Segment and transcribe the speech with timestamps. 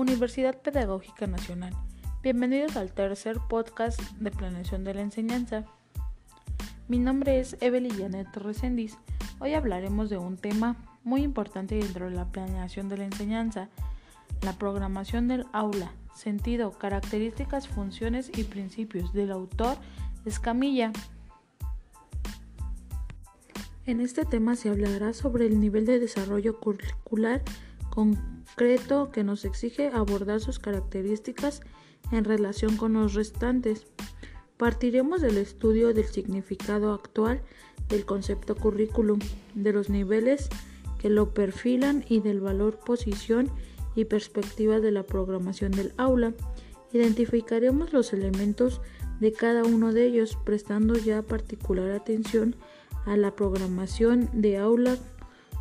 [0.00, 1.74] Universidad Pedagógica Nacional.
[2.22, 5.66] Bienvenidos al tercer podcast de planeación de la enseñanza.
[6.88, 8.96] Mi nombre es Evelyn Janet Resendiz.
[9.40, 13.68] Hoy hablaremos de un tema muy importante dentro de la planeación de la enseñanza,
[14.40, 19.76] la programación del aula, sentido, características, funciones y principios del autor
[20.24, 20.92] Escamilla.
[23.84, 27.42] En este tema se hablará sobre el nivel de desarrollo curricular
[28.50, 31.62] concreto que nos exige abordar sus características
[32.12, 33.86] en relación con los restantes.
[34.56, 37.40] Partiremos del estudio del significado actual
[37.88, 39.18] del concepto currículum,
[39.54, 40.48] de los niveles
[40.98, 43.50] que lo perfilan y del valor, posición
[43.94, 46.34] y perspectiva de la programación del aula.
[46.92, 48.80] Identificaremos los elementos
[49.20, 52.56] de cada uno de ellos, prestando ya particular atención
[53.06, 54.96] a la programación de aula,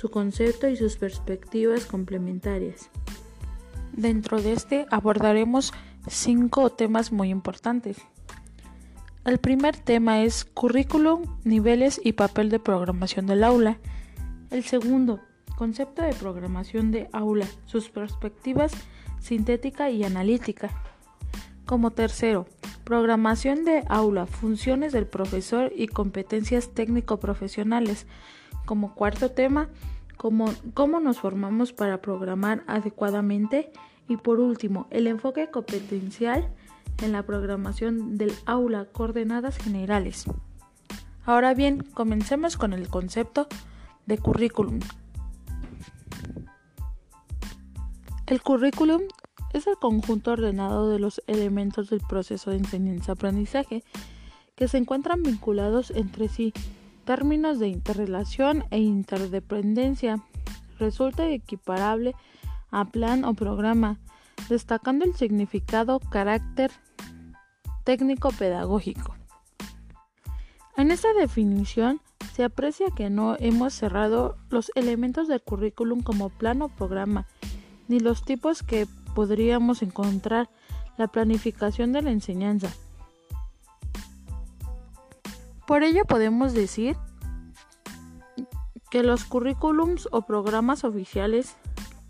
[0.00, 2.88] su concepto y sus perspectivas complementarias.
[3.92, 5.74] Dentro de este abordaremos
[6.08, 7.98] cinco temas muy importantes.
[9.26, 13.76] El primer tema es currículum, niveles y papel de programación del aula.
[14.50, 15.20] El segundo,
[15.58, 18.72] concepto de programación de aula, sus perspectivas
[19.18, 20.70] sintética y analítica.
[21.66, 22.46] Como tercero,
[22.84, 28.06] programación de aula, funciones del profesor y competencias técnico-profesionales.
[28.70, 29.68] Como cuarto tema,
[30.16, 33.72] cómo, cómo nos formamos para programar adecuadamente.
[34.06, 36.48] Y por último, el enfoque competencial
[37.02, 40.26] en la programación del aula, coordenadas generales.
[41.26, 43.48] Ahora bien, comencemos con el concepto
[44.06, 44.78] de currículum.
[48.28, 49.00] El currículum
[49.52, 53.82] es el conjunto ordenado de los elementos del proceso de enseñanza-aprendizaje
[54.54, 56.52] que se encuentran vinculados entre sí,
[57.04, 60.22] términos de interrelación e interdependencia.
[60.78, 62.14] Resulta equiparable
[62.70, 63.98] a plan o programa,
[64.48, 66.70] destacando el significado, carácter
[67.84, 69.14] técnico-pedagógico.
[70.76, 72.00] En esta definición
[72.32, 77.26] se aprecia que no hemos cerrado los elementos del currículum como plan o programa,
[77.88, 80.48] ni los tipos que podríamos encontrar
[80.96, 82.70] la planificación de la enseñanza.
[85.70, 86.96] Por ello podemos decir
[88.90, 91.54] que los currículums o programas oficiales,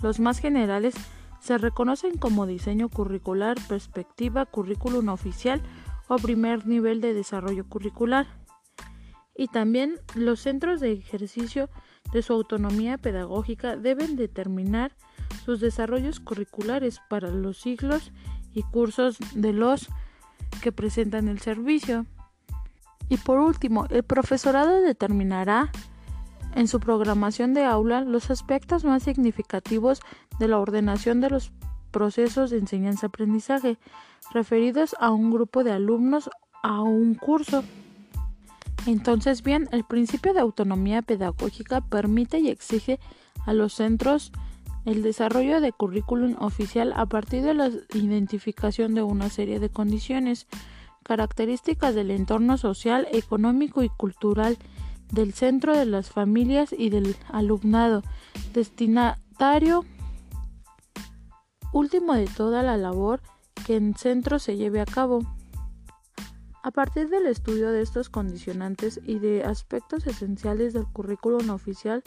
[0.00, 0.94] los más generales,
[1.40, 5.60] se reconocen como diseño curricular, perspectiva, currículum oficial
[6.06, 8.28] o primer nivel de desarrollo curricular.
[9.36, 11.68] Y también los centros de ejercicio
[12.12, 14.92] de su autonomía pedagógica deben determinar
[15.44, 18.12] sus desarrollos curriculares para los ciclos
[18.54, 19.88] y cursos de los
[20.62, 22.06] que presentan el servicio.
[23.08, 25.70] Y por último, el profesorado determinará
[26.54, 30.00] en su programación de aula los aspectos más significativos
[30.38, 31.52] de la ordenación de los
[31.90, 33.78] procesos de enseñanza-aprendizaje
[34.32, 36.30] referidos a un grupo de alumnos
[36.62, 37.64] a un curso.
[38.86, 42.98] Entonces bien, el principio de autonomía pedagógica permite y exige
[43.46, 44.32] a los centros
[44.84, 50.46] el desarrollo de currículum oficial a partir de la identificación de una serie de condiciones,
[51.08, 54.58] características del entorno social, económico y cultural
[55.10, 58.02] del centro de las familias y del alumnado
[58.52, 59.86] destinatario
[61.72, 63.22] último de toda la labor
[63.66, 65.20] que en centro se lleve a cabo.
[66.62, 72.02] A partir del estudio de estos condicionantes y de aspectos esenciales del currículum oficial,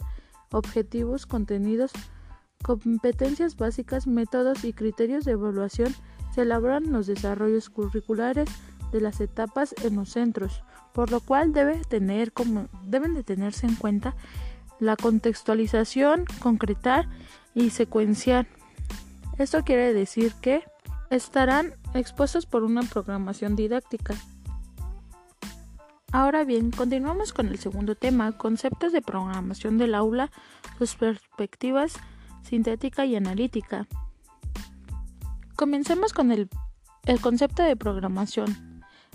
[0.52, 1.90] objetivos, contenidos,
[2.62, 5.92] competencias básicas, métodos y criterios de evaluación,
[6.32, 8.48] se elaboran los desarrollos curriculares
[8.92, 13.66] de las etapas en los centros, por lo cual debe tener como, deben de tenerse
[13.66, 14.14] en cuenta
[14.78, 17.08] la contextualización, concretar
[17.54, 18.46] y secuenciar.
[19.38, 20.62] Esto quiere decir que
[21.10, 24.14] estarán expuestos por una programación didáctica.
[26.12, 30.30] Ahora bien, continuamos con el segundo tema, conceptos de programación del aula,
[30.78, 31.94] sus perspectivas
[32.42, 33.86] sintética y analítica.
[35.56, 36.48] Comencemos con el,
[37.06, 38.71] el concepto de programación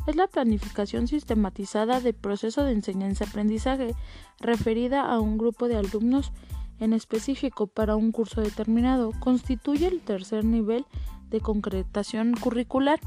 [0.07, 3.93] es la planificación sistematizada del proceso de enseñanza-aprendizaje
[4.39, 6.31] referida a un grupo de alumnos
[6.79, 9.11] en específico para un curso determinado.
[9.19, 10.85] Constituye el tercer nivel
[11.29, 12.99] de concretación curricular.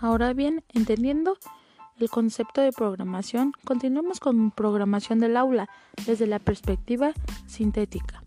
[0.00, 1.38] Ahora bien, entendiendo
[1.98, 5.68] el concepto de programación, continuamos con programación del aula
[6.04, 7.12] desde la perspectiva
[7.46, 8.25] sintética.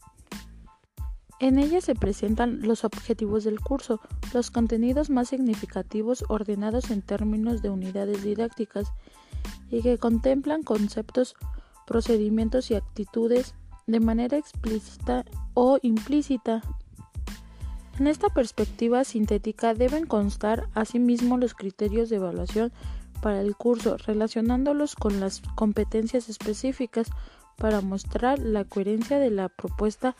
[1.40, 4.02] En ella se presentan los objetivos del curso,
[4.34, 8.92] los contenidos más significativos ordenados en términos de unidades didácticas
[9.72, 11.36] y que contemplan conceptos,
[11.88, 13.56] procedimientos y actitudes
[13.88, 16.62] de manera explícita o implícita.
[18.00, 22.72] En esta perspectiva sintética deben constar asimismo los criterios de evaluación
[23.22, 27.10] para el curso, relacionándolos con las competencias específicas
[27.58, 30.16] para mostrar la coherencia de la propuesta.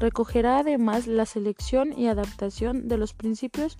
[0.00, 3.78] Recogerá además la selección y adaptación de los principios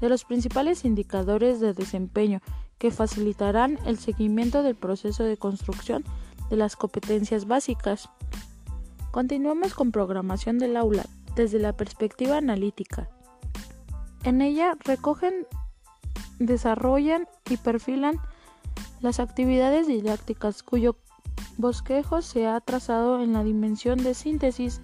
[0.00, 2.40] de los principales indicadores de desempeño
[2.78, 6.04] que facilitarán el seguimiento del proceso de construcción
[6.50, 8.10] de las competencias básicas.
[9.10, 11.04] Continuamos con programación del aula
[11.34, 13.08] desde la perspectiva analítica.
[14.24, 15.46] En ella recogen,
[16.38, 18.20] desarrollan y perfilan
[19.00, 20.96] las actividades didácticas cuyo
[21.56, 24.80] bosquejo se ha trazado en la dimensión de síntesis.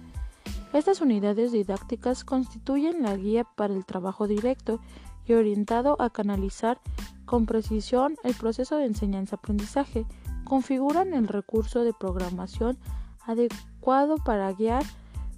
[0.73, 4.79] Estas unidades didácticas constituyen la guía para el trabajo directo
[5.23, 6.81] y orientado a canalizar
[7.25, 10.07] con precisión el proceso de enseñanza-aprendizaje.
[10.43, 12.79] Configuran el recurso de programación
[13.25, 14.83] adecuado para guiar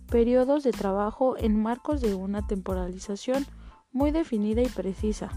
[0.09, 3.45] periodos de trabajo en marcos de una temporalización
[3.91, 5.29] muy definida y precisa.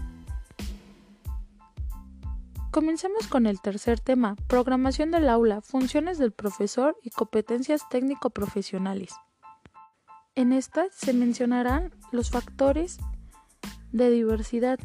[2.71, 9.13] Comencemos con el tercer tema, programación del aula, funciones del profesor y competencias técnico-profesionales.
[10.39, 12.97] En esta se mencionarán los factores
[13.91, 14.79] de diversidad.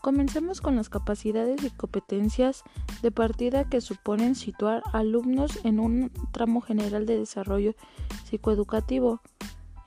[0.00, 2.62] Comencemos con las capacidades y competencias
[3.02, 7.74] de partida que suponen situar alumnos en un tramo general de desarrollo
[8.24, 9.20] psicoeducativo.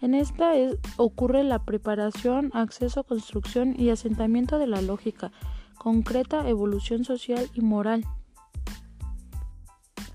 [0.01, 0.51] En esta
[0.97, 5.31] ocurre la preparación, acceso, construcción y asentamiento de la lógica,
[5.79, 8.05] concreta, evolución social y moral.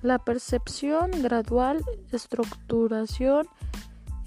[0.02, 3.46] La percepción gradual, estructuración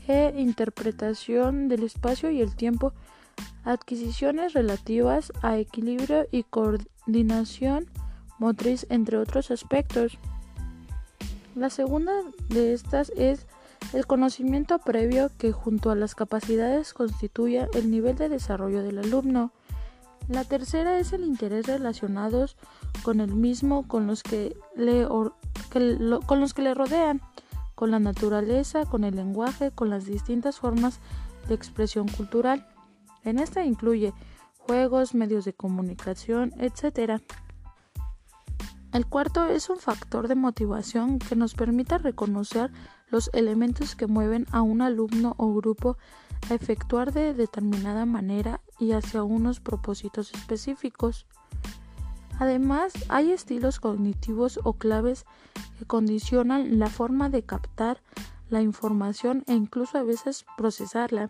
[0.07, 2.93] e interpretación del espacio y el tiempo,
[3.63, 7.89] adquisiciones relativas a equilibrio y coordinación
[8.37, 10.17] motriz, entre otros aspectos.
[11.55, 12.11] La segunda
[12.49, 13.45] de estas es
[13.93, 19.51] el conocimiento previo que junto a las capacidades constituye el nivel de desarrollo del alumno.
[20.29, 22.55] La tercera es el interés relacionados
[23.03, 25.05] con el mismo, con los que le,
[25.73, 27.21] con los que le rodean,
[27.75, 30.99] con la naturaleza, con el lenguaje, con las distintas formas
[31.47, 32.67] de expresión cultural.
[33.23, 34.13] En esta incluye
[34.57, 37.21] juegos, medios de comunicación, etc.
[38.91, 42.71] El cuarto es un factor de motivación que nos permite reconocer
[43.09, 45.97] los elementos que mueven a un alumno o grupo
[46.49, 51.25] a efectuar de determinada manera y hacia unos propósitos específicos.
[52.39, 55.25] Además, hay estilos cognitivos o claves
[55.77, 58.01] que condicionan la forma de captar
[58.49, 61.29] la información e incluso a veces procesarla.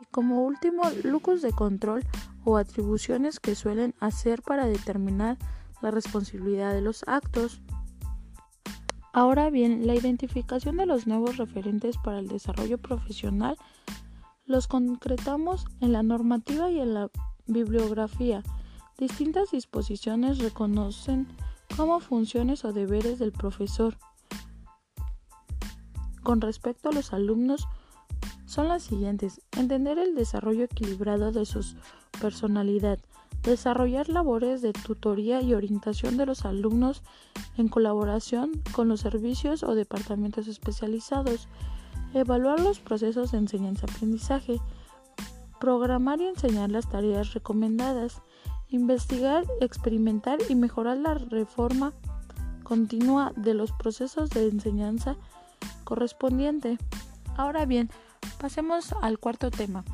[0.00, 2.04] Y como último, lucos de control
[2.44, 5.38] o atribuciones que suelen hacer para determinar
[5.82, 7.60] la responsabilidad de los actos.
[9.12, 13.56] Ahora bien, la identificación de los nuevos referentes para el desarrollo profesional
[14.46, 17.10] los concretamos en la normativa y en la
[17.46, 18.42] bibliografía.
[18.98, 21.28] Distintas disposiciones reconocen
[21.76, 23.96] como funciones o deberes del profesor.
[26.24, 27.68] Con respecto a los alumnos,
[28.46, 29.40] son las siguientes.
[29.56, 31.60] Entender el desarrollo equilibrado de su
[32.20, 32.98] personalidad,
[33.44, 37.02] desarrollar labores de tutoría y orientación de los alumnos
[37.56, 41.46] en colaboración con los servicios o departamentos especializados,
[42.14, 44.60] evaluar los procesos de enseñanza-aprendizaje,
[45.60, 48.22] programar y enseñar las tareas recomendadas,
[48.68, 51.92] investigar, experimentar y mejorar la reforma
[52.62, 55.16] continua de los procesos de enseñanza
[55.84, 56.78] correspondiente.
[57.36, 57.90] Ahora bien,
[58.38, 59.84] pasemos al cuarto tema,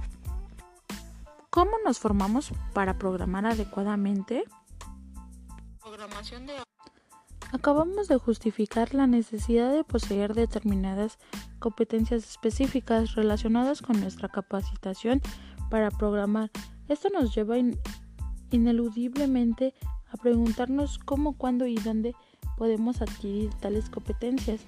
[1.55, 4.43] ¿Cómo nos formamos para programar adecuadamente?
[7.53, 11.17] Acabamos de justificar la necesidad de poseer determinadas
[11.61, 15.23] competencias específicas relacionadas con nuestra capacitación
[15.71, 16.51] para programar.
[16.89, 17.57] Esto nos lleva
[18.51, 19.75] ineludiblemente
[20.11, 22.15] a preguntarnos cómo, cuándo y dónde
[22.57, 24.61] podemos adquirir tales competencias.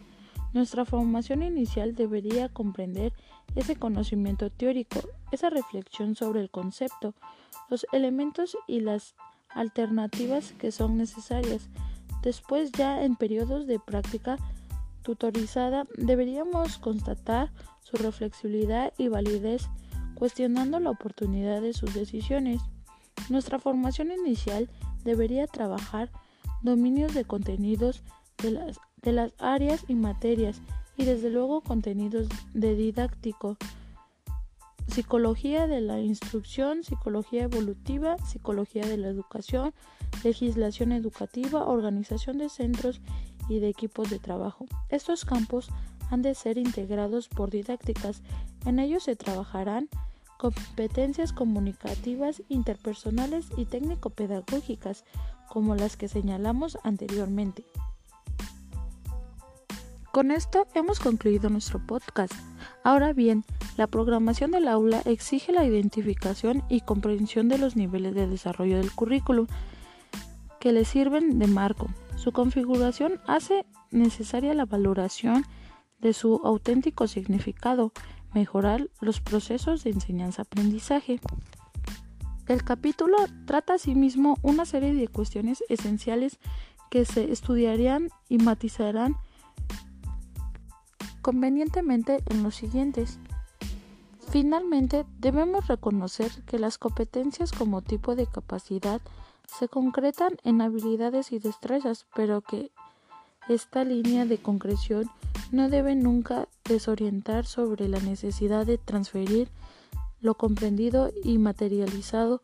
[0.53, 3.13] Nuestra formación inicial debería comprender
[3.55, 7.15] ese conocimiento teórico, esa reflexión sobre el concepto,
[7.69, 9.15] los elementos y las
[9.51, 11.69] alternativas que son necesarias.
[12.23, 14.39] Después ya en periodos de práctica
[15.03, 19.69] tutorizada deberíamos constatar su reflexibilidad y validez
[20.15, 22.61] cuestionando la oportunidad de sus decisiones.
[23.29, 24.69] Nuestra formación inicial
[25.05, 26.11] debería trabajar
[26.63, 28.03] dominios de contenidos
[28.43, 30.61] de las, de las áreas y materias
[30.97, 33.57] y desde luego contenidos de didáctico,
[34.89, 39.75] psicología de la instrucción, psicología evolutiva, psicología de la educación,
[40.25, 43.01] legislación educativa, organización de centros
[43.49, 44.67] y de equipos de trabajo.
[44.89, 45.69] Estos campos
[46.11, 48.23] han de ser integrados por didácticas.
[48.65, 49.89] En ellos se trabajarán
[50.39, 55.05] competencias comunicativas, interpersonales y técnico-pedagógicas,
[55.49, 57.65] como las que señalamos anteriormente.
[60.13, 62.33] Con esto hemos concluido nuestro podcast.
[62.83, 63.45] Ahora bien,
[63.77, 68.93] la programación del aula exige la identificación y comprensión de los niveles de desarrollo del
[68.93, 69.47] currículum
[70.59, 71.89] que le sirven de marco.
[72.17, 75.45] Su configuración hace necesaria la valoración
[76.01, 77.93] de su auténtico significado,
[78.37, 81.21] mejorar los procesos de enseñanza-aprendizaje.
[82.47, 83.17] El capítulo
[83.47, 86.39] trata asimismo una serie de cuestiones esenciales
[86.91, 89.17] que se estudiarían y matizarán
[91.23, 93.19] convenientemente en los siguientes.
[94.29, 99.01] Finalmente, debemos reconocer que las competencias como tipo de capacidad
[99.47, 102.71] se concretan en habilidades y destrezas, pero que
[103.49, 105.11] esta línea de concreción
[105.53, 109.49] no debe nunca desorientar sobre la necesidad de transferir
[110.21, 112.43] lo comprendido y materializado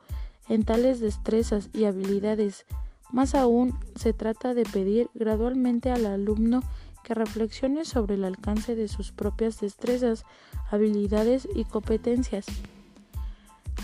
[0.48, 2.64] en tales destrezas y habilidades.
[3.10, 6.62] Más aún, se trata de pedir gradualmente al alumno
[7.02, 10.24] que reflexione sobre el alcance de sus propias destrezas,
[10.70, 12.46] habilidades y competencias.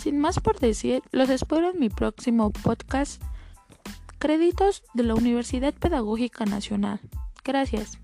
[0.00, 3.20] Sin más por decir, los espero en mi próximo podcast.
[4.18, 7.00] Créditos de la Universidad Pedagógica Nacional.
[7.44, 7.98] Gracias.